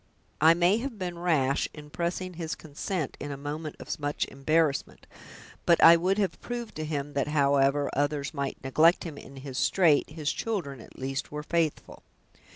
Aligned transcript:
"I 0.41 0.55
may 0.55 0.77
have 0.79 0.97
been 0.97 1.19
rash 1.19 1.69
in 1.75 1.91
pressing 1.91 2.33
his 2.33 2.55
consent 2.55 3.15
in 3.19 3.31
a 3.31 3.37
moment 3.37 3.75
of 3.79 3.99
much 3.99 4.25
embarrassment, 4.29 5.05
but 5.63 5.79
I 5.83 5.95
would 5.95 6.17
have 6.17 6.41
proved 6.41 6.73
to 6.77 6.85
him, 6.85 7.13
that 7.13 7.27
however 7.27 7.87
others 7.93 8.33
might 8.33 8.57
neglect 8.63 9.03
him 9.03 9.19
in 9.19 9.35
his 9.35 9.59
strait 9.59 10.09
his 10.09 10.33
children 10.33 10.81
at 10.81 10.97
least 10.97 11.31
were 11.31 11.43
faithful." 11.43 12.01